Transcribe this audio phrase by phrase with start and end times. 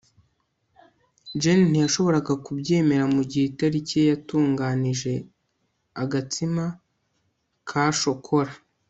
[1.41, 5.13] jane ntiyashoboraga kubyemera mugihe itariki ye yatunganije
[6.03, 6.63] agatsima
[7.69, 8.53] ka shokora